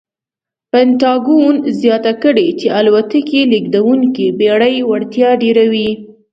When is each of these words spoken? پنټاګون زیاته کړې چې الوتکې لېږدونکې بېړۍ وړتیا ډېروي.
پنټاګون 0.71 1.55
زیاته 1.81 2.13
کړې 2.23 2.47
چې 2.59 2.67
الوتکې 2.77 3.41
لېږدونکې 3.51 4.25
بېړۍ 4.39 4.75
وړتیا 4.89 5.29
ډېروي. 5.41 5.89